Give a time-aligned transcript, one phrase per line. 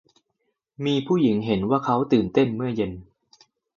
[0.85, 2.91] มีผู้หญิงเห็นว่าเค้าตื่นเต้นเมื่อเย็น